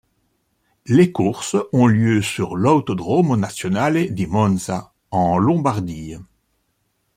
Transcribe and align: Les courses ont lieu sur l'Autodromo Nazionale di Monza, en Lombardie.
Les 0.87 1.11
courses 1.11 1.57
ont 1.73 1.85
lieu 1.85 2.23
sur 2.23 2.55
l'Autodromo 2.55 3.37
Nazionale 3.37 4.11
di 4.15 4.25
Monza, 4.25 4.93
en 5.11 5.37
Lombardie. 5.37 6.15